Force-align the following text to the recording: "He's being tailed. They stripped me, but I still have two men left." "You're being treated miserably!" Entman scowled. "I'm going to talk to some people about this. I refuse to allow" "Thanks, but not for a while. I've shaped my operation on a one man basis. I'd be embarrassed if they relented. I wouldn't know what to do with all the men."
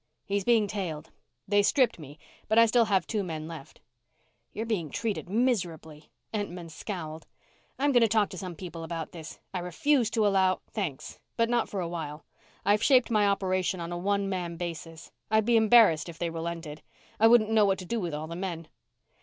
"He's 0.25 0.43
being 0.43 0.65
tailed. 0.65 1.11
They 1.47 1.61
stripped 1.61 1.99
me, 1.99 2.17
but 2.47 2.57
I 2.57 2.65
still 2.65 2.85
have 2.85 3.05
two 3.05 3.23
men 3.23 3.47
left." 3.47 3.81
"You're 4.51 4.65
being 4.65 4.89
treated 4.89 5.29
miserably!" 5.29 6.09
Entman 6.33 6.71
scowled. 6.71 7.27
"I'm 7.77 7.91
going 7.91 8.01
to 8.01 8.07
talk 8.07 8.29
to 8.29 8.37
some 8.39 8.55
people 8.55 8.83
about 8.83 9.11
this. 9.11 9.39
I 9.53 9.59
refuse 9.59 10.09
to 10.09 10.25
allow" 10.25 10.61
"Thanks, 10.73 11.19
but 11.37 11.49
not 11.51 11.69
for 11.69 11.81
a 11.81 11.87
while. 11.87 12.25
I've 12.65 12.81
shaped 12.81 13.11
my 13.11 13.27
operation 13.27 13.79
on 13.79 13.91
a 13.91 13.97
one 13.99 14.27
man 14.27 14.57
basis. 14.57 15.11
I'd 15.29 15.45
be 15.45 15.55
embarrassed 15.55 16.09
if 16.09 16.17
they 16.17 16.31
relented. 16.31 16.81
I 17.19 17.27
wouldn't 17.27 17.51
know 17.51 17.65
what 17.65 17.77
to 17.77 17.85
do 17.85 17.99
with 17.99 18.15
all 18.15 18.25
the 18.25 18.35
men." 18.35 18.69